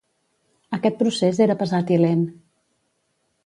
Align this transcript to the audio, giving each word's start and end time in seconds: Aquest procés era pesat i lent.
Aquest 0.77 0.97
procés 1.03 1.43
era 1.47 1.59
pesat 1.61 1.95
i 1.97 2.01
lent. 2.07 2.27